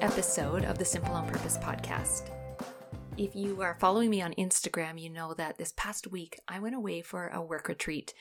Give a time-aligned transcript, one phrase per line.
[0.00, 2.30] episode of the Simple on Purpose podcast.
[3.16, 6.76] If you are following me on Instagram, you know that this past week I went
[6.76, 8.14] away for a work retreat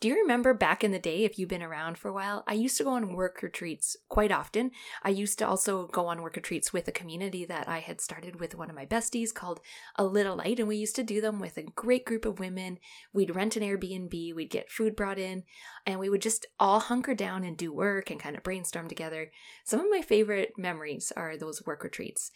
[0.00, 2.54] do you remember back in the day, if you've been around for a while, I
[2.54, 4.70] used to go on work retreats quite often.
[5.02, 8.40] I used to also go on work retreats with a community that I had started
[8.40, 9.60] with one of my besties called
[9.96, 12.78] A Little Light, and we used to do them with a great group of women.
[13.12, 15.44] We'd rent an Airbnb, we'd get food brought in,
[15.84, 19.30] and we would just all hunker down and do work and kind of brainstorm together.
[19.64, 22.30] Some of my favorite memories are those work retreats.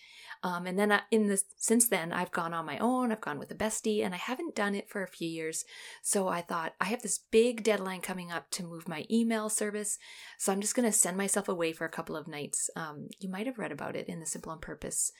[0.45, 3.11] Um, and then I, in this, since then, I've gone on my own.
[3.11, 5.65] I've gone with a bestie, and I haven't done it for a few years.
[6.03, 9.98] So I thought I have this big deadline coming up to move my email service.
[10.39, 12.69] So I'm just going to send myself away for a couple of nights.
[12.77, 15.12] Um, you might have read about it in the Simple on Purpose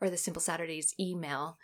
[0.00, 1.56] or the Simple Saturdays email.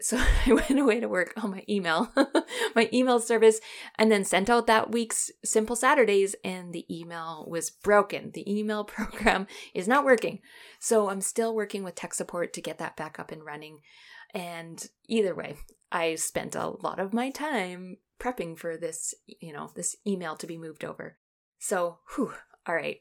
[0.00, 2.12] So I went away to work on my email,
[2.74, 3.60] my email service,
[3.96, 8.30] and then sent out that week's Simple Saturdays, and the email was broken.
[8.34, 10.40] The email program is not working.
[10.80, 13.78] So I'm still working with tech support to get that back up and running.
[14.34, 15.56] And either way,
[15.90, 20.46] I spent a lot of my time prepping for this, you know, this email to
[20.46, 21.18] be moved over.
[21.58, 22.32] So, whew,
[22.66, 22.98] all right.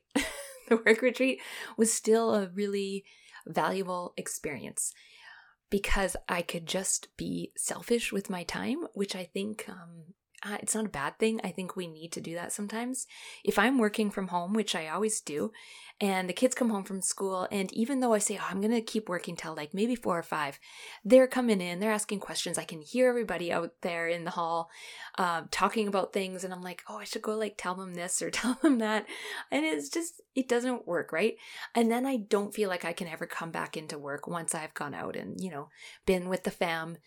[0.68, 1.40] the work retreat
[1.78, 3.06] was still a really
[3.48, 4.94] valuable experience
[5.72, 10.74] because I could just be selfish with my time, which I think um, uh, it's
[10.74, 11.40] not a bad thing.
[11.44, 13.06] I think we need to do that sometimes.
[13.44, 15.52] If I'm working from home, which I always do,
[16.00, 18.74] and the kids come home from school, and even though I say, oh, I'm going
[18.74, 20.60] to keep working till like maybe four or five,
[21.06, 22.58] they're coming in, they're asking questions.
[22.58, 24.72] I can hear everybody out there in the hall
[25.20, 28.20] uh, talking about things, and I'm like, oh, I should go like tell them this
[28.20, 29.06] or tell them that.
[29.52, 31.36] And it's just, it doesn't work, right?
[31.76, 34.74] And then I don't feel like I can ever come back into work once I've
[34.74, 35.70] gone out and, you know,
[36.08, 36.98] been with the fam.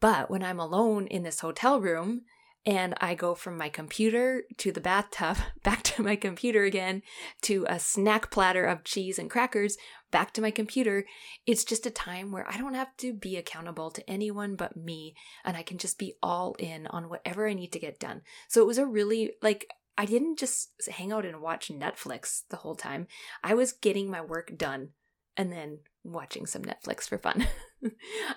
[0.00, 2.22] But when I'm alone in this hotel room,
[2.64, 7.02] and I go from my computer to the bathtub, back to my computer again,
[7.42, 9.76] to a snack platter of cheese and crackers,
[10.10, 11.04] back to my computer.
[11.46, 15.14] It's just a time where I don't have to be accountable to anyone but me,
[15.44, 18.22] and I can just be all in on whatever I need to get done.
[18.48, 19.68] So it was a really, like,
[19.98, 23.08] I didn't just hang out and watch Netflix the whole time.
[23.42, 24.90] I was getting my work done
[25.36, 27.46] and then watching some Netflix for fun.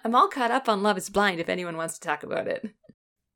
[0.03, 2.69] I'm all caught up on Love is Blind if anyone wants to talk about it.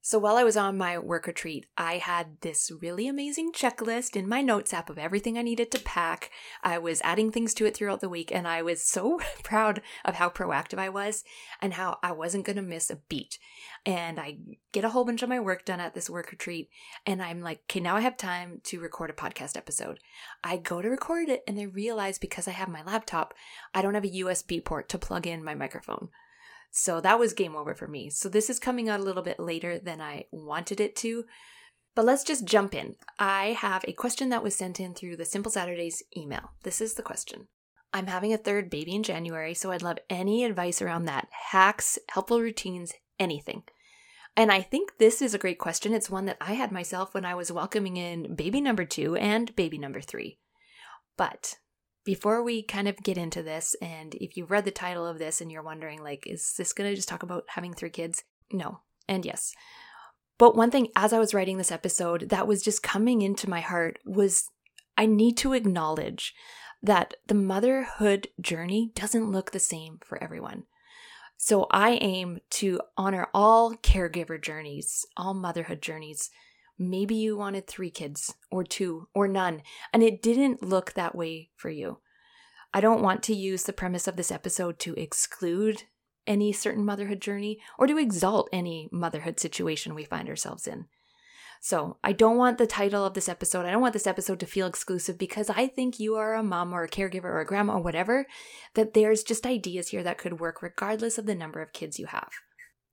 [0.09, 4.27] So while I was on my work retreat, I had this really amazing checklist in
[4.27, 6.31] my notes app of everything I needed to pack.
[6.63, 10.15] I was adding things to it throughout the week, and I was so proud of
[10.15, 11.23] how proactive I was
[11.61, 13.37] and how I wasn't going to miss a beat.
[13.85, 14.39] And I
[14.71, 16.71] get a whole bunch of my work done at this work retreat,
[17.05, 19.99] and I'm like, okay, now I have time to record a podcast episode.
[20.43, 23.35] I go to record it, and I realize because I have my laptop,
[23.75, 26.09] I don't have a USB port to plug in my microphone.
[26.71, 28.09] So that was game over for me.
[28.09, 31.25] So this is coming out a little bit later than I wanted it to.
[31.95, 32.95] But let's just jump in.
[33.17, 36.51] I have a question that was sent in through the Simple Saturdays email.
[36.63, 37.47] This is the question.
[37.91, 41.27] I'm having a third baby in January, so I'd love any advice around that.
[41.49, 43.63] Hacks, helpful routines, anything.
[44.37, 45.93] And I think this is a great question.
[45.93, 49.53] It's one that I had myself when I was welcoming in baby number two and
[49.55, 50.37] baby number three.
[51.17, 51.57] But
[52.09, 55.41] before we kind of get into this, and if you read the title of this
[55.41, 58.23] and you're wondering, like, is this going to just talk about having three kids?
[58.51, 58.79] No.
[59.07, 59.53] And yes.
[60.39, 63.59] But one thing, as I was writing this episode, that was just coming into my
[63.59, 64.49] heart was
[64.97, 66.33] I need to acknowledge
[66.81, 70.63] that the motherhood journey doesn't look the same for everyone.
[71.37, 76.31] So I aim to honor all caregiver journeys, all motherhood journeys
[76.81, 81.49] Maybe you wanted three kids, or two, or none, and it didn't look that way
[81.57, 81.99] for you.
[82.73, 85.83] I don't want to use the premise of this episode to exclude
[86.25, 90.85] any certain motherhood journey or to exalt any motherhood situation we find ourselves in.
[91.61, 94.45] So, I don't want the title of this episode, I don't want this episode to
[94.45, 97.73] feel exclusive because I think you are a mom or a caregiver or a grandma
[97.73, 98.25] or whatever,
[98.75, 102.05] that there's just ideas here that could work regardless of the number of kids you
[102.05, 102.29] have.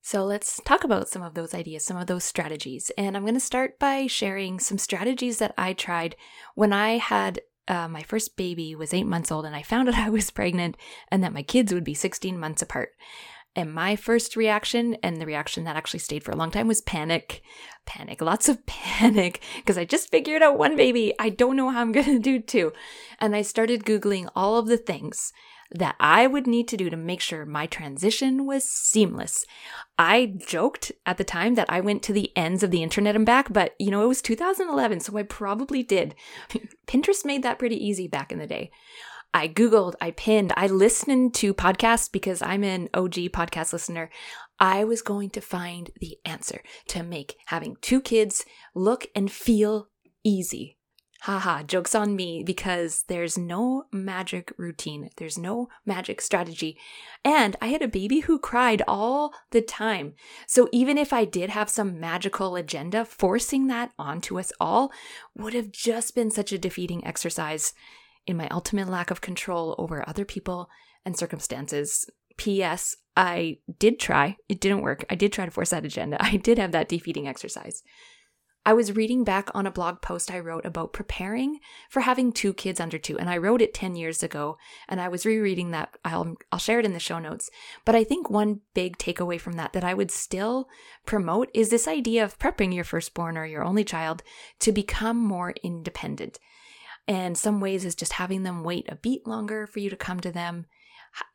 [0.06, 2.93] So let's talk about some of those ideas, some of those strategies.
[2.97, 6.14] And I'm going to start by sharing some strategies that I tried
[6.55, 9.94] when I had uh, my first baby was eight months old and I found out
[9.99, 10.76] I was pregnant
[11.11, 12.91] and that my kids would be 16 months apart.
[13.56, 16.82] And my first reaction, and the reaction that actually stayed for a long time, was
[16.82, 17.43] panic.
[17.85, 21.14] Panic, lots of panic, because I just figured out one baby.
[21.19, 22.73] I don't know how I'm going to do two.
[23.19, 25.32] And I started Googling all of the things
[25.72, 29.44] that I would need to do to make sure my transition was seamless.
[29.98, 33.26] I joked at the time that I went to the ends of the internet and
[33.26, 36.14] back, but you know, it was 2011, so I probably did.
[36.86, 38.70] Pinterest made that pretty easy back in the day.
[39.34, 44.08] I Googled, I pinned, I listened to podcasts because I'm an OG podcast listener.
[44.58, 49.88] I was going to find the answer to make having two kids look and feel
[50.24, 50.75] easy.
[51.22, 55.10] Haha, joke's on me because there's no magic routine.
[55.16, 56.78] There's no magic strategy.
[57.24, 60.14] And I had a baby who cried all the time.
[60.46, 64.92] So even if I did have some magical agenda, forcing that onto us all
[65.34, 67.72] would have just been such a defeating exercise
[68.26, 70.69] in my ultimate lack of control over other people
[71.04, 72.08] and circumstances.
[72.36, 72.96] P.S.
[73.16, 74.36] I did try.
[74.48, 75.04] It didn't work.
[75.08, 76.19] I did try to force that agenda.
[76.22, 77.82] I did have that defeating exercise.
[78.66, 82.52] I was reading back on a blog post I wrote about preparing for having two
[82.52, 84.58] kids under two, and I wrote it 10 years ago,
[84.88, 85.96] and I was rereading that.
[86.04, 87.48] I'll, I'll share it in the show notes.
[87.84, 90.68] But I think one big takeaway from that that I would still
[91.06, 94.24] promote is this idea of prepping your firstborn or your only child
[94.58, 96.40] to become more independent.
[97.06, 100.19] And some ways is just having them wait a beat longer for you to come
[100.19, 100.66] to them,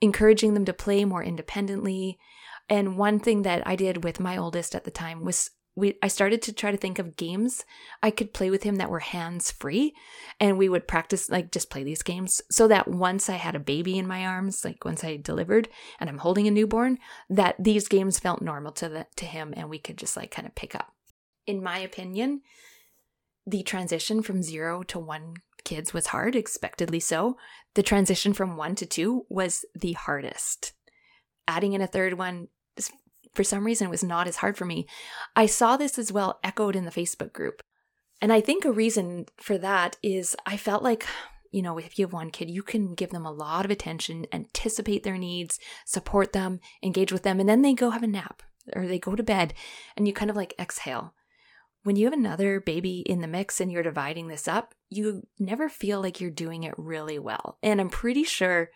[0.01, 2.19] encouraging them to play more independently.
[2.67, 6.07] And one thing that I did with my oldest at the time was we I
[6.07, 7.65] started to try to think of games
[8.03, 9.93] I could play with him that were hands free
[10.39, 13.59] and we would practice like just play these games so that once I had a
[13.59, 15.69] baby in my arms like once I delivered
[15.99, 19.69] and I'm holding a newborn that these games felt normal to the to him and
[19.69, 20.93] we could just like kind of pick up.
[21.47, 22.41] In my opinion,
[23.47, 27.37] the transition from 0 to 1 kids was hard, expectedly so.
[27.73, 30.73] The transition from 1 to 2 was the hardest.
[31.47, 32.49] Adding in a third one
[33.33, 34.87] for some reason it was not as hard for me.
[35.35, 37.61] I saw this as well echoed in the Facebook group.
[38.21, 41.05] And I think a reason for that is I felt like,
[41.51, 44.27] you know, if you have one kid, you can give them a lot of attention,
[44.31, 48.43] anticipate their needs, support them, engage with them, and then they go have a nap
[48.73, 49.53] or they go to bed
[49.97, 51.13] and you kind of like exhale.
[51.83, 55.67] When you have another baby in the mix and you're dividing this up, you never
[55.67, 57.57] feel like you're doing it really well.
[57.63, 58.69] And I'm pretty sure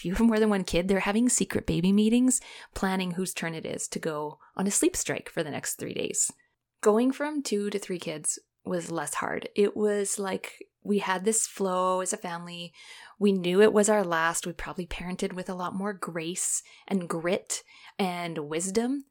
[0.00, 2.40] if you have more than one kid, they're having secret baby meetings,
[2.74, 5.92] planning whose turn it is to go on a sleep strike for the next three
[5.92, 6.32] days.
[6.80, 9.50] Going from two to three kids was less hard.
[9.54, 12.72] It was like we had this flow as a family.
[13.18, 14.46] We knew it was our last.
[14.46, 17.62] We probably parented with a lot more grace and grit
[17.98, 19.04] and wisdom.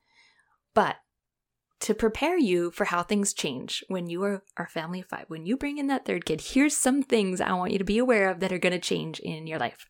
[0.74, 0.96] But
[1.82, 5.46] to prepare you for how things change when you are our family of five, when
[5.46, 8.32] you bring in that third kid, here's some things I want you to be aware
[8.32, 9.86] of that are going to change in your life.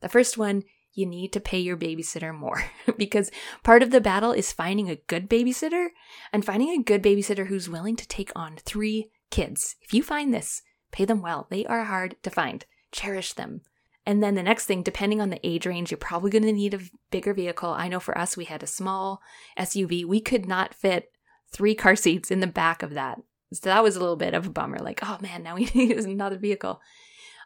[0.00, 2.64] The first one, you need to pay your babysitter more
[2.96, 3.30] because
[3.62, 5.88] part of the battle is finding a good babysitter
[6.32, 9.76] and finding a good babysitter who's willing to take on three kids.
[9.82, 11.46] If you find this, pay them well.
[11.50, 12.64] They are hard to find.
[12.92, 13.62] Cherish them.
[14.06, 16.74] And then the next thing, depending on the age range, you're probably going to need
[16.74, 16.80] a
[17.10, 17.70] bigger vehicle.
[17.70, 19.22] I know for us, we had a small
[19.58, 20.04] SUV.
[20.04, 21.12] We could not fit
[21.52, 23.20] three car seats in the back of that.
[23.52, 24.78] So that was a little bit of a bummer.
[24.78, 26.80] Like, oh man, now we need another vehicle.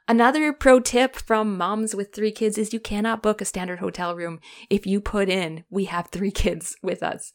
[0.06, 4.14] Another pro tip from moms with three kids is you cannot book a standard hotel
[4.14, 7.32] room if you put in, we have three kids with us.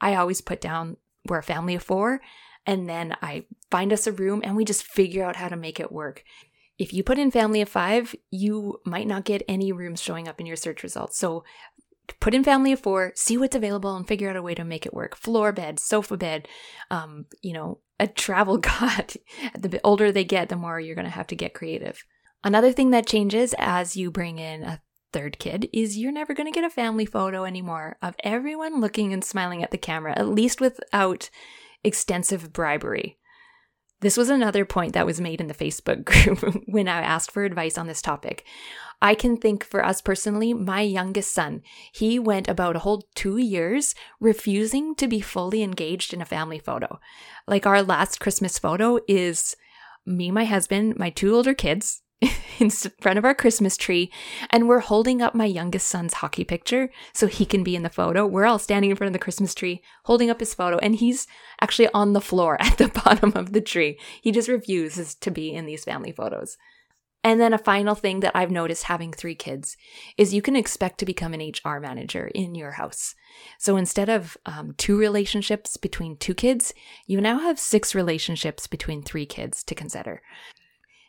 [0.00, 2.20] I always put down, we're a family of four,
[2.66, 5.80] and then I find us a room and we just figure out how to make
[5.80, 6.24] it work.
[6.78, 10.40] If you put in family of five, you might not get any rooms showing up
[10.40, 11.18] in your search results.
[11.18, 11.44] So
[12.20, 14.84] put in family of four, see what's available, and figure out a way to make
[14.84, 15.16] it work.
[15.16, 16.48] Floor bed, sofa bed,
[16.90, 19.16] um, you know, a travel cot.
[19.56, 22.04] the older they get, the more you're going to have to get creative.
[22.42, 24.82] Another thing that changes as you bring in a
[25.12, 29.12] third kid is you're never going to get a family photo anymore of everyone looking
[29.12, 31.30] and smiling at the camera, at least without
[31.82, 33.18] extensive bribery.
[34.00, 37.44] This was another point that was made in the Facebook group when I asked for
[37.44, 38.44] advice on this topic.
[39.00, 43.38] I can think for us personally, my youngest son, he went about a whole two
[43.38, 47.00] years refusing to be fully engaged in a family photo.
[47.46, 49.56] Like our last Christmas photo is
[50.06, 52.02] me, my husband, my two older kids,
[52.58, 54.10] in front of our Christmas tree,
[54.50, 57.90] and we're holding up my youngest son's hockey picture so he can be in the
[57.90, 58.26] photo.
[58.26, 61.26] We're all standing in front of the Christmas tree, holding up his photo, and he's
[61.60, 63.98] actually on the floor at the bottom of the tree.
[64.22, 66.56] He just refuses to be in these family photos.
[67.24, 69.78] And then a final thing that I've noticed having three kids
[70.18, 73.14] is you can expect to become an HR manager in your house.
[73.58, 76.74] So instead of um, two relationships between two kids,
[77.06, 80.20] you now have six relationships between three kids to consider.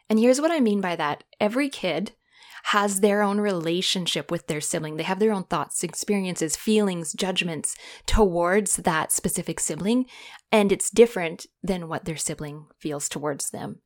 [0.09, 2.11] And here's what I mean by that every kid
[2.69, 4.97] has their own relationship with their sibling.
[4.97, 7.75] They have their own thoughts, experiences, feelings, judgments
[8.07, 10.07] towards that specific sibling,
[10.51, 13.81] and it's different than what their sibling feels towards them.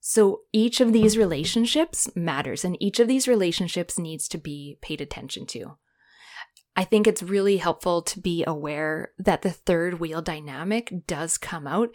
[0.00, 5.02] So each of these relationships matters, and each of these relationships needs to be paid
[5.02, 5.76] attention to.
[6.78, 11.66] I think it's really helpful to be aware that the third wheel dynamic does come
[11.66, 11.88] out.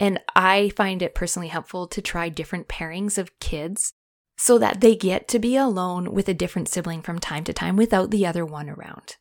[0.00, 3.92] And I find it personally helpful to try different pairings of kids
[4.38, 7.76] so that they get to be alone with a different sibling from time to time
[7.76, 9.16] without the other one around.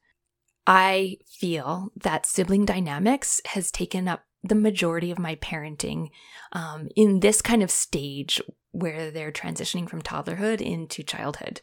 [0.66, 6.08] I feel that sibling dynamics has taken up the majority of my parenting
[6.54, 8.42] um, in this kind of stage
[8.72, 11.60] where they're transitioning from toddlerhood into childhood.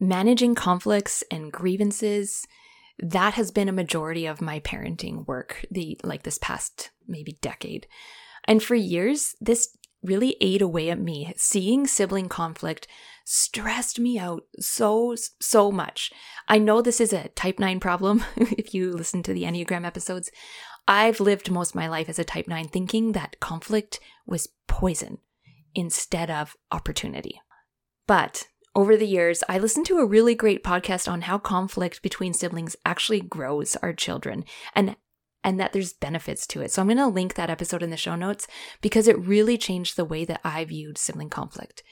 [0.00, 2.46] Managing conflicts and grievances,
[2.98, 7.86] that has been a majority of my parenting work, the like this past maybe decade.
[8.44, 11.32] And for years, this really ate away at me.
[11.36, 12.86] Seeing sibling conflict
[13.24, 16.12] stressed me out so, so much.
[16.46, 20.30] I know this is a type 9 problem if you listen to the Enneagram episodes.
[20.86, 25.18] I've lived most of my life as a type 9 thinking that conflict was poison
[25.74, 27.40] instead of opportunity.
[28.06, 28.46] But
[28.78, 32.76] over the years, I listened to a really great podcast on how conflict between siblings
[32.86, 34.94] actually grows our children and
[35.42, 36.70] and that there's benefits to it.
[36.70, 38.46] So I'm going to link that episode in the show notes
[38.80, 41.82] because it really changed the way that I viewed sibling conflict.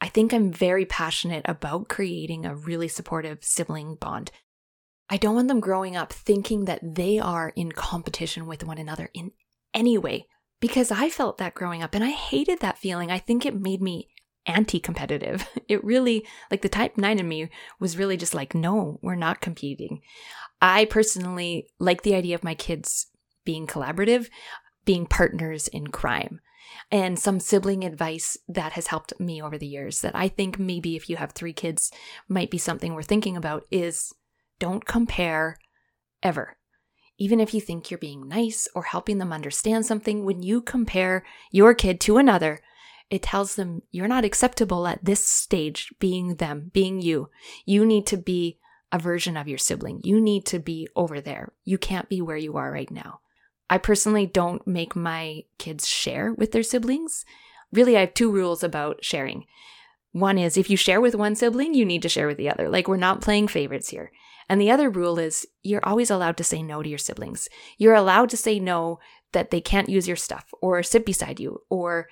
[0.00, 4.30] I think I'm very passionate about creating a really supportive sibling bond.
[5.10, 9.10] I don't want them growing up thinking that they are in competition with one another
[9.14, 9.32] in
[9.74, 10.26] any way
[10.60, 13.10] because I felt that growing up and I hated that feeling.
[13.10, 14.08] I think it made me
[14.48, 15.46] anti competitive.
[15.68, 19.42] It really, like the type 9 in me was really just like, no, we're not
[19.42, 20.00] competing.
[20.62, 23.08] I personally like the idea of my kids
[23.44, 24.30] being collaborative,
[24.86, 26.40] being partners in crime.
[26.90, 30.96] And some sibling advice that has helped me over the years that I think maybe
[30.96, 31.92] if you have three kids
[32.28, 34.12] might be something we're thinking about is
[34.58, 35.58] don't compare
[36.22, 36.56] ever.
[37.18, 41.24] Even if you think you're being nice or helping them understand something, when you compare
[41.50, 42.60] your kid to another,
[43.10, 47.30] it tells them you're not acceptable at this stage, being them, being you.
[47.64, 48.58] You need to be
[48.92, 50.00] a version of your sibling.
[50.04, 51.52] You need to be over there.
[51.64, 53.20] You can't be where you are right now.
[53.70, 57.24] I personally don't make my kids share with their siblings.
[57.72, 59.44] Really, I have two rules about sharing.
[60.12, 62.68] One is if you share with one sibling, you need to share with the other.
[62.68, 64.10] Like, we're not playing favorites here.
[64.48, 67.48] And the other rule is you're always allowed to say no to your siblings.
[67.76, 68.98] You're allowed to say no
[69.32, 72.08] that they can't use your stuff or sit beside you or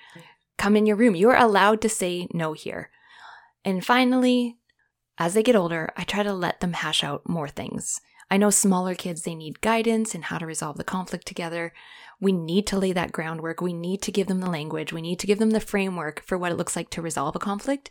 [0.57, 1.15] come in your room.
[1.15, 2.89] You're allowed to say no here.
[3.63, 4.57] And finally,
[5.17, 7.99] as they get older, I try to let them hash out more things.
[8.29, 11.73] I know smaller kids, they need guidance and how to resolve the conflict together.
[12.19, 13.61] We need to lay that groundwork.
[13.61, 14.91] We need to give them the language.
[14.91, 17.39] We need to give them the framework for what it looks like to resolve a
[17.39, 17.89] conflict.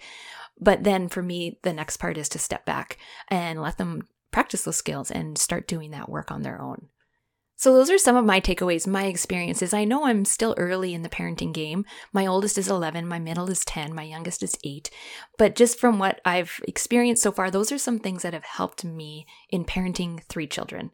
[0.61, 4.65] But then for me, the next part is to step back and let them practice
[4.65, 6.89] those skills and start doing that work on their own.
[7.59, 9.73] So, those are some of my takeaways, my experiences.
[9.73, 11.87] I know I'm still early in the parenting game.
[12.13, 14.91] My oldest is 11, my middle is 10, my youngest is 8.
[15.39, 18.85] But just from what I've experienced so far, those are some things that have helped
[18.85, 20.91] me in parenting three children.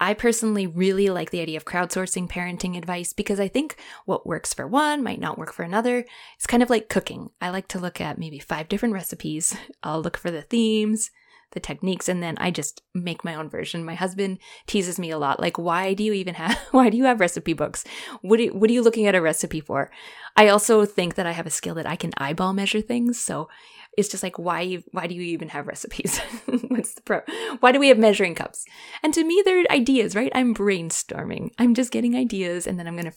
[0.00, 4.54] I personally really like the idea of crowdsourcing parenting advice because I think what works
[4.54, 6.04] for one might not work for another.
[6.36, 7.30] It's kind of like cooking.
[7.40, 9.56] I like to look at maybe five different recipes.
[9.82, 11.10] I'll look for the themes,
[11.52, 13.84] the techniques and then I just make my own version.
[13.84, 17.04] My husband teases me a lot like why do you even have why do you
[17.04, 17.84] have recipe books?
[18.22, 19.90] What what are you looking at a recipe for?
[20.36, 23.48] I also think that I have a skill that I can eyeball measure things, so
[23.96, 26.18] it's just like why why do you even have recipes?
[26.68, 27.20] What's the pro?
[27.60, 28.64] Why do we have measuring cups?
[29.02, 30.32] And to me they're ideas, right?
[30.34, 31.50] I'm brainstorming.
[31.58, 33.12] I'm just getting ideas and then I'm to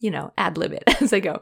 [0.00, 1.40] you know, ad lib it as I go.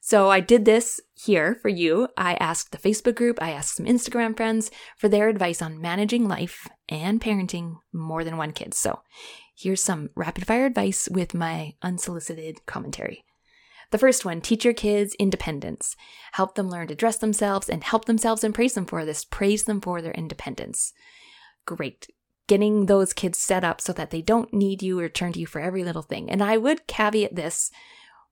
[0.00, 2.08] So I did this here for you.
[2.16, 6.28] I asked the Facebook group, I asked some Instagram friends for their advice on managing
[6.28, 8.72] life and parenting more than one kid.
[8.72, 9.00] So
[9.56, 13.25] here's some rapid fire advice with my unsolicited commentary.
[13.90, 15.96] The first one teach your kids independence.
[16.32, 19.24] Help them learn to dress themselves and help themselves and praise them for this.
[19.24, 20.92] Praise them for their independence.
[21.64, 22.08] Great.
[22.48, 25.46] Getting those kids set up so that they don't need you or turn to you
[25.46, 26.30] for every little thing.
[26.30, 27.70] And I would caveat this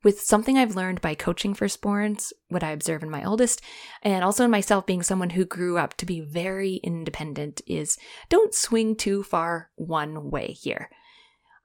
[0.05, 3.63] with something I've learned by coaching firstborns, what I observe in my oldest,
[4.03, 7.97] and also in myself being someone who grew up to be very independent, is
[8.29, 10.91] don't swing too far one way here.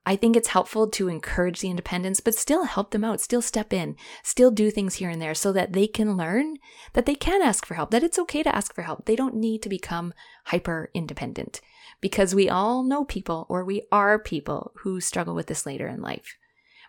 [0.06, 3.72] I think it's helpful to encourage the independence, but still help them out, still step
[3.72, 6.56] in, still do things here and there so that they can learn
[6.94, 9.04] that they can ask for help, that it's okay to ask for help.
[9.04, 10.14] They don't need to become
[10.46, 11.60] hyper independent
[12.00, 16.00] because we all know people or we are people who struggle with this later in
[16.00, 16.36] life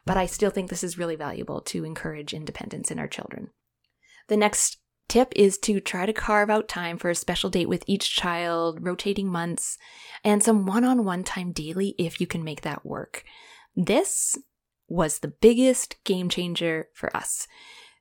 [0.05, 3.49] but I still think this is really valuable to encourage independence in our children.
[4.27, 4.77] The next
[5.07, 8.85] tip is to try to carve out time for a special date with each child,
[8.85, 9.77] rotating months,
[10.23, 13.23] and some one on one time daily if you can make that work.
[13.75, 14.37] This
[14.87, 17.47] was the biggest game changer for us.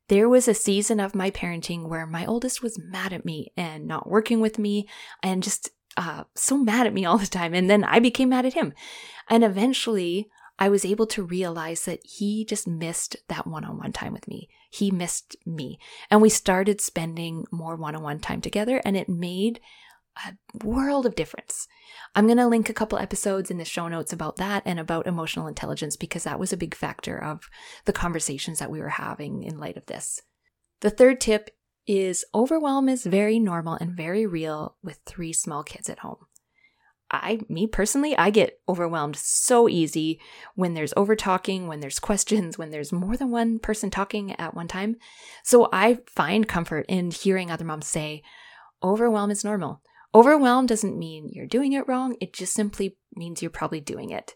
[0.08, 3.86] There was a season of my parenting where my oldest was mad at me and
[3.86, 4.88] not working with me
[5.22, 7.54] and just uh, so mad at me all the time.
[7.54, 8.72] And then I became mad at him.
[9.28, 10.28] And eventually,
[10.60, 14.28] I was able to realize that he just missed that one on one time with
[14.28, 14.48] me.
[14.70, 15.78] He missed me.
[16.10, 19.58] And we started spending more one on one time together, and it made
[20.26, 21.66] a world of difference.
[22.14, 25.06] I'm going to link a couple episodes in the show notes about that and about
[25.06, 27.48] emotional intelligence because that was a big factor of
[27.86, 30.20] the conversations that we were having in light of this.
[30.80, 31.50] The third tip
[31.86, 36.26] is overwhelm is very normal and very real with three small kids at home.
[37.10, 40.20] I, me personally, I get overwhelmed so easy
[40.54, 44.54] when there's over talking, when there's questions, when there's more than one person talking at
[44.54, 44.96] one time.
[45.44, 48.22] So I find comfort in hearing other moms say,
[48.82, 49.82] overwhelm is normal.
[50.14, 54.34] Overwhelm doesn't mean you're doing it wrong, it just simply means you're probably doing it.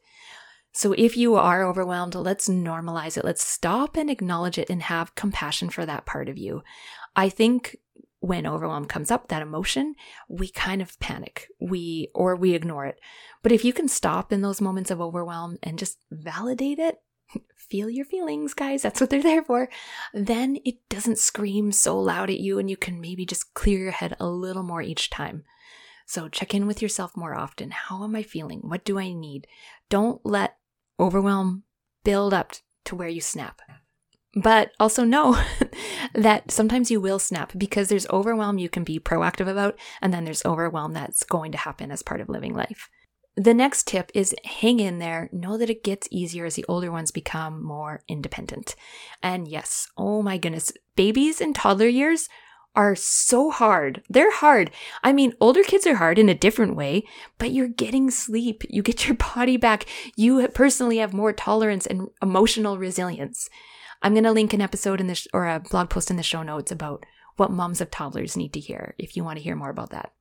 [0.72, 3.24] So if you are overwhelmed, let's normalize it.
[3.24, 6.64] Let's stop and acknowledge it and have compassion for that part of you.
[7.14, 7.76] I think
[8.24, 9.94] when overwhelm comes up, that emotion,
[10.30, 11.46] we kind of panic.
[11.60, 12.98] We or we ignore it.
[13.42, 17.02] But if you can stop in those moments of overwhelm and just validate it,
[17.54, 18.80] feel your feelings, guys.
[18.80, 19.68] That's what they're there for.
[20.14, 23.92] Then it doesn't scream so loud at you and you can maybe just clear your
[23.92, 25.44] head a little more each time.
[26.06, 27.72] So check in with yourself more often.
[27.72, 28.60] How am I feeling?
[28.60, 29.46] What do I need?
[29.90, 30.56] Don't let
[30.98, 31.64] overwhelm
[32.04, 32.54] build up
[32.86, 33.60] to where you snap.
[34.36, 35.40] But also know
[36.14, 40.24] that sometimes you will snap because there's overwhelm you can be proactive about, and then
[40.24, 42.88] there's overwhelm that's going to happen as part of living life.
[43.36, 45.28] The next tip is hang in there.
[45.32, 48.76] Know that it gets easier as the older ones become more independent.
[49.22, 52.28] And yes, oh my goodness, babies in toddler years
[52.76, 54.02] are so hard.
[54.08, 54.70] They're hard.
[55.02, 57.04] I mean, older kids are hard in a different way,
[57.38, 58.62] but you're getting sleep.
[58.68, 59.86] You get your body back.
[60.16, 63.48] You personally have more tolerance and emotional resilience.
[64.04, 66.42] I'm going to link an episode in this or a blog post in the show
[66.42, 67.06] notes about
[67.36, 70.12] what moms of toddlers need to hear if you want to hear more about that.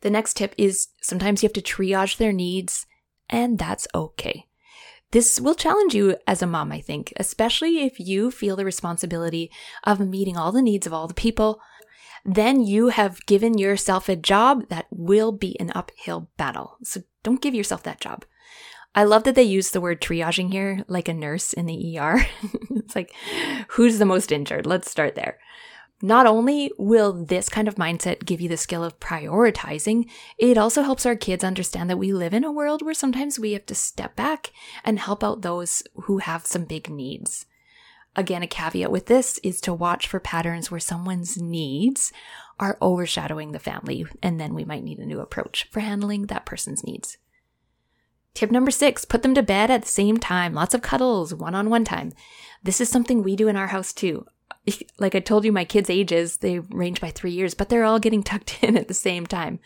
[0.00, 2.84] The next tip is sometimes you have to triage their needs,
[3.30, 4.48] and that's okay.
[5.12, 9.52] This will challenge you as a mom, I think, especially if you feel the responsibility
[9.84, 11.60] of meeting all the needs of all the people.
[12.24, 16.76] Then you have given yourself a job that will be an uphill battle.
[16.82, 18.24] So don't give yourself that job.
[18.94, 22.26] I love that they use the word triaging here, like a nurse in the ER.
[22.70, 23.14] it's like,
[23.68, 24.66] who's the most injured?
[24.66, 25.38] Let's start there.
[26.04, 30.82] Not only will this kind of mindset give you the skill of prioritizing, it also
[30.82, 33.74] helps our kids understand that we live in a world where sometimes we have to
[33.74, 34.52] step back
[34.84, 37.46] and help out those who have some big needs.
[38.16, 42.12] Again, a caveat with this is to watch for patterns where someone's needs
[42.58, 46.44] are overshadowing the family, and then we might need a new approach for handling that
[46.44, 47.16] person's needs.
[48.34, 50.54] Tip number six, put them to bed at the same time.
[50.54, 52.12] Lots of cuddles, one on one time.
[52.62, 54.26] This is something we do in our house too.
[54.98, 57.98] Like I told you, my kids' ages, they range by three years, but they're all
[57.98, 59.58] getting tucked in at the same time.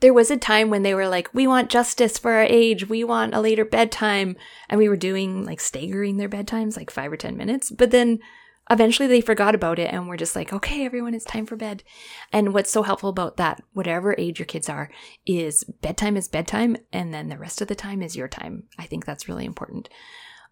[0.00, 2.88] There was a time when they were like, we want justice for our age.
[2.88, 4.36] We want a later bedtime.
[4.68, 7.70] And we were doing like staggering their bedtimes, like five or 10 minutes.
[7.70, 8.18] But then
[8.70, 11.82] eventually they forgot about it and we're just like, okay, everyone, it's time for bed.
[12.32, 14.90] And what's so helpful about that, whatever age your kids are,
[15.26, 18.64] is bedtime is bedtime and then the rest of the time is your time.
[18.78, 19.88] I think that's really important.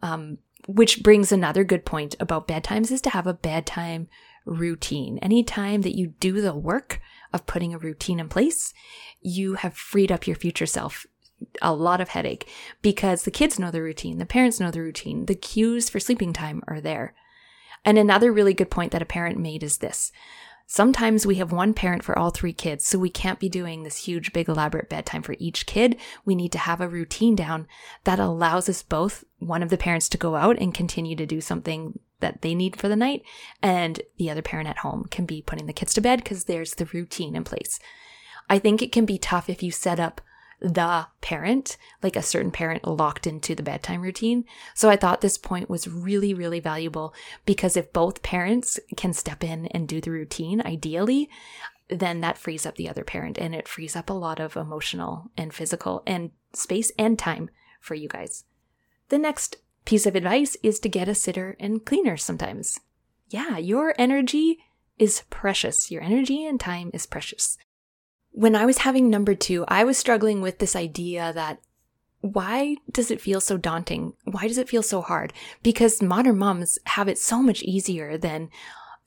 [0.03, 4.09] Um, which brings another good point about bedtimes is to have a bedtime
[4.45, 5.19] routine.
[5.19, 7.01] Anytime that you do the work
[7.33, 8.75] of putting a routine in place,
[9.21, 11.07] you have freed up your future self
[11.61, 12.49] a lot of headache
[12.83, 16.33] because the kids know the routine, the parents know the routine, the cues for sleeping
[16.33, 17.15] time are there.
[17.85, 20.13] And another really good point that a parent made is this.
[20.67, 24.07] Sometimes we have one parent for all three kids, so we can't be doing this
[24.07, 25.99] huge, big, elaborate bedtime for each kid.
[26.25, 27.67] We need to have a routine down
[28.05, 31.41] that allows us both, one of the parents to go out and continue to do
[31.41, 33.23] something that they need for the night,
[33.61, 36.75] and the other parent at home can be putting the kids to bed because there's
[36.75, 37.79] the routine in place.
[38.49, 40.21] I think it can be tough if you set up
[40.63, 44.45] the parent, like a certain parent locked into the bedtime routine.
[44.75, 47.13] So I thought this point was really, really valuable
[47.45, 51.29] because if both parents can step in and do the routine, ideally,
[51.89, 55.31] then that frees up the other parent and it frees up a lot of emotional
[55.37, 58.45] and physical and space and time for you guys.
[59.09, 62.79] The next piece of advice is to get a sitter and cleaner sometimes.
[63.29, 64.59] Yeah, your energy
[64.97, 65.91] is precious.
[65.91, 67.59] Your energy and time is precious
[68.33, 71.61] when I was having number two, I was struggling with this idea that
[72.21, 74.15] why does it feel so daunting?
[74.25, 75.33] Why does it feel so hard?
[75.63, 78.49] Because modern moms have it so much easier than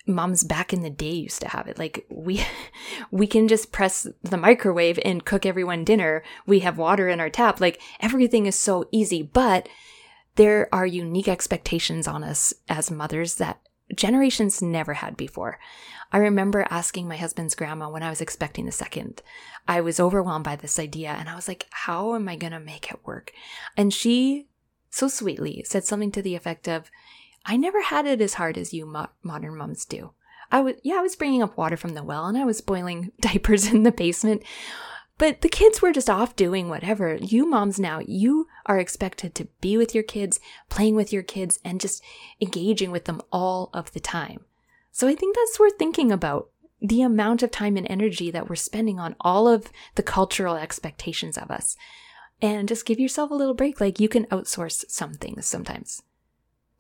[0.06, 1.80] moms back in the day used to have it.
[1.80, 2.46] Like we
[3.12, 6.24] we can just press the microwave and cook everyone dinner.
[6.46, 7.60] We have water in our tap.
[7.60, 9.68] Like everything is so easy, but
[10.36, 13.62] there are unique expectations on us as mothers that
[13.96, 15.60] generations never had before.
[16.12, 19.22] I remember asking my husband's grandma when I was expecting the second.
[19.68, 22.60] I was overwhelmed by this idea and I was like, how am I going to
[22.60, 23.32] make it work?
[23.76, 24.48] And she
[24.90, 26.90] so sweetly said something to the effect of,
[27.46, 30.12] I never had it as hard as you mo- modern moms do.
[30.52, 33.12] I was, yeah, I was bringing up water from the well and I was boiling
[33.20, 34.44] diapers in the basement,
[35.18, 37.16] But the kids were just off doing whatever.
[37.16, 41.60] You moms now, you are expected to be with your kids, playing with your kids,
[41.64, 42.04] and just
[42.42, 44.44] engaging with them all of the time.
[44.92, 46.50] So I think that's worth thinking about
[46.82, 51.38] the amount of time and energy that we're spending on all of the cultural expectations
[51.38, 51.78] of us.
[52.42, 53.80] And just give yourself a little break.
[53.80, 56.04] Like you can outsource some things sometimes.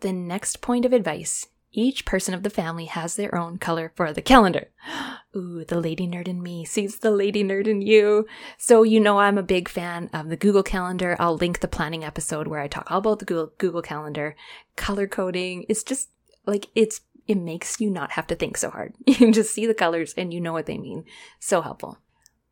[0.01, 4.11] The next point of advice each person of the family has their own color for
[4.13, 4.69] the calendar.
[5.35, 8.25] Ooh, the lady nerd in me sees the lady nerd in you.
[8.57, 11.15] So, you know, I'm a big fan of the Google Calendar.
[11.19, 14.35] I'll link the planning episode where I talk all about the Google, Google Calendar.
[14.75, 16.09] Color coding It's just
[16.45, 18.93] like it's, it makes you not have to think so hard.
[19.05, 21.05] You can just see the colors and you know what they mean.
[21.39, 21.97] So helpful.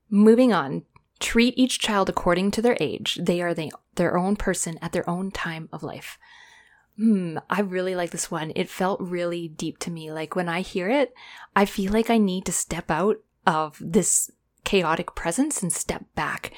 [0.09, 0.83] Moving on,
[1.19, 3.19] treat each child according to their age.
[3.21, 6.17] They are the, their own person at their own time of life.
[6.97, 8.51] Hmm, I really like this one.
[8.55, 10.11] It felt really deep to me.
[10.11, 11.13] Like when I hear it,
[11.55, 14.31] I feel like I need to step out of this
[14.63, 16.51] chaotic presence and step back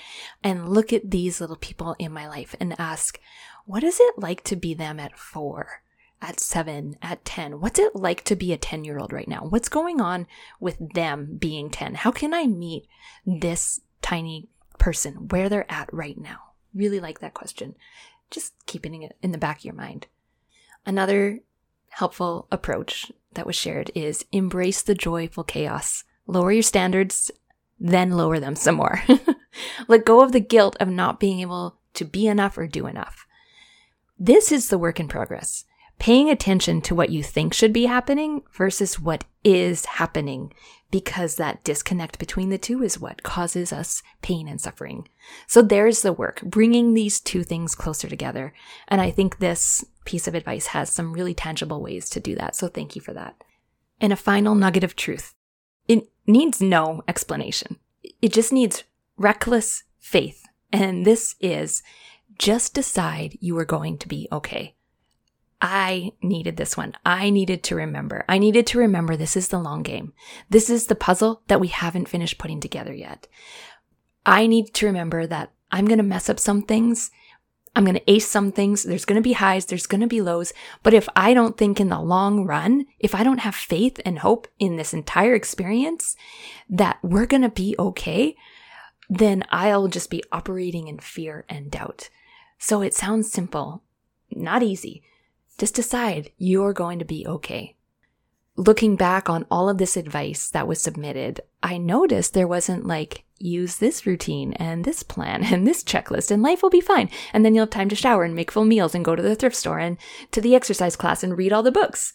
[0.44, 3.20] and look at these little people in my life and ask,
[3.66, 5.82] what is it like to be them at four,
[6.22, 7.60] at seven, at 10?
[7.60, 9.46] What's it like to be a 10 year old right now?
[9.50, 10.28] What's going on
[10.60, 11.96] with them being 10?
[11.96, 12.86] How can I meet
[13.26, 16.40] this tiny person where they're at right now?
[16.74, 17.76] Really like that question.
[18.30, 20.08] Just keeping it in the back of your mind.
[20.86, 21.40] Another
[21.90, 26.04] helpful approach that was shared is embrace the joyful chaos.
[26.28, 27.32] Lower your standards,
[27.80, 29.02] then lower them some more.
[29.88, 33.26] Let go of the guilt of not being able to be enough or do enough.
[34.18, 35.66] This is the work in progress
[36.00, 40.54] paying attention to what you think should be happening versus what is happening,
[40.96, 45.06] because that disconnect between the two is what causes us pain and suffering.
[45.46, 48.54] So there's the work, bringing these two things closer together.
[48.88, 52.56] And I think this piece of advice has some really tangible ways to do that.
[52.56, 53.36] So thank you for that.
[54.00, 55.36] And a final nugget of truth.
[55.86, 57.76] It needs no explanation.
[58.22, 58.86] It just needs
[59.18, 60.46] reckless faith.
[60.72, 61.84] And this is
[62.40, 64.75] just decide you are going to be okay.
[65.62, 66.96] I needed this one.
[67.06, 68.26] I needed to remember.
[68.28, 70.14] I needed to remember this is the long game.
[70.50, 73.28] This is the puzzle that we haven't finished putting together yet.
[74.26, 77.12] I need to remember that I'm going to mess up some things.
[77.76, 78.84] I'm going to ace some things.
[78.84, 79.66] There's going to be highs.
[79.66, 80.54] There's going to be lows.
[80.82, 84.20] But if I don't think in the long run, if I don't have faith and
[84.20, 86.16] hope in this entire experience
[86.70, 88.36] that we're going to be okay,
[89.10, 92.10] then I'll just be operating in fear and doubt.
[92.58, 93.84] So it sounds simple,
[94.32, 95.04] not easy.
[95.58, 97.76] Just decide you're going to be okay.
[98.58, 103.26] Looking back on all of this advice that was submitted, I noticed there wasn't like,
[103.38, 107.10] use this routine and this plan and this checklist and life will be fine.
[107.34, 109.36] And then you'll have time to shower and make full meals and go to the
[109.36, 109.98] thrift store and
[110.32, 112.14] to the exercise class and read all the books.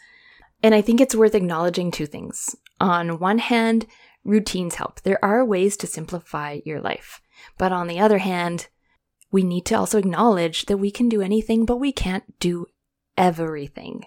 [0.63, 2.55] And I think it's worth acknowledging two things.
[2.81, 3.87] On one hand,
[4.25, 5.01] routines help.
[5.03, 7.21] There are ways to simplify your life.
[7.57, 8.69] But on the other hand,
[9.31, 12.67] we need to also acknowledge that we can do anything, but we can't do
[13.17, 14.05] everything.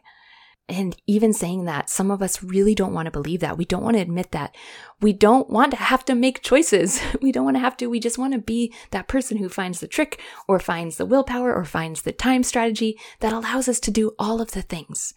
[0.70, 3.58] And even saying that, some of us really don't want to believe that.
[3.58, 4.56] We don't want to admit that.
[5.02, 7.02] We don't want to have to make choices.
[7.22, 7.88] We don't want to have to.
[7.88, 11.54] We just want to be that person who finds the trick or finds the willpower
[11.54, 15.14] or finds the time strategy that allows us to do all of the things.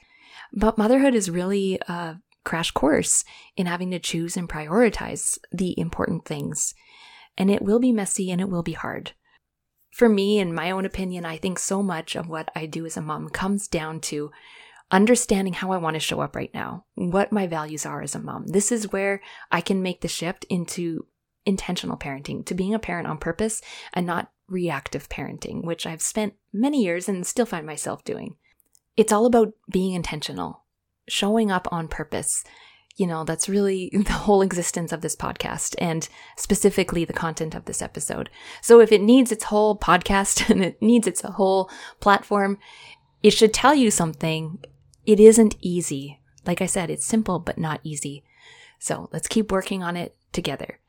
[0.53, 3.25] But motherhood is really a crash course
[3.57, 6.75] in having to choose and prioritize the important things.
[7.39, 9.13] And it will be messy and it will be hard
[9.97, 12.99] for me, in my own opinion, I think so much of what I do as
[12.99, 14.31] a mom comes down to
[14.91, 18.19] understanding how I want to show up right now, what my values are as a
[18.19, 18.47] mom.
[18.49, 21.07] This is where I can make the shift into
[21.47, 23.63] intentional parenting, to being a parent on purpose
[23.95, 28.37] and not reactive parenting, which I've spent many years and still find myself doing.
[28.99, 30.65] It's all about being intentional,
[31.09, 32.45] showing up on purpose,
[32.97, 37.67] you know, that's really the whole existence of this podcast and specifically the content of
[37.67, 38.31] this episode.
[38.61, 42.59] So if it needs its whole podcast and it needs its whole platform,
[43.23, 44.59] it should tell you something.
[45.05, 46.21] It isn't easy.
[46.47, 48.25] Like I said, it's simple, but not easy.
[48.79, 50.81] So let's keep working on it together.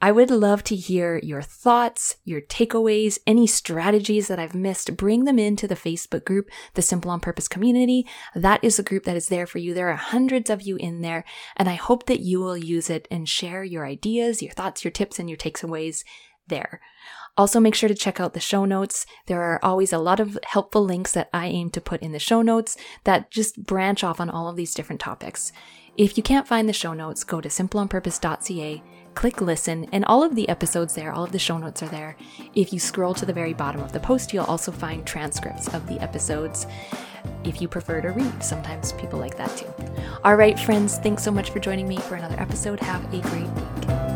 [0.00, 4.96] I would love to hear your thoughts, your takeaways, any strategies that I've missed.
[4.96, 8.06] Bring them into the Facebook group, the Simple on Purpose community.
[8.32, 9.74] That is a group that is there for you.
[9.74, 11.24] There are hundreds of you in there,
[11.56, 14.92] and I hope that you will use it and share your ideas, your thoughts, your
[14.92, 16.04] tips, and your takeaways
[16.46, 16.80] there.
[17.36, 19.04] Also, make sure to check out the show notes.
[19.26, 22.20] There are always a lot of helpful links that I aim to put in the
[22.20, 25.50] show notes that just branch off on all of these different topics.
[25.96, 28.82] If you can't find the show notes, go to simpleonpurpose.ca
[29.18, 32.16] click listen, and all of the episodes there, all of the show notes are there.
[32.54, 35.88] If you scroll to the very bottom of the post, you'll also find transcripts of
[35.88, 36.68] the episodes
[37.42, 38.44] if you prefer to read.
[38.44, 39.66] Sometimes people like that too.
[40.22, 42.78] All right, friends, thanks so much for joining me for another episode.
[42.78, 44.07] Have a great week.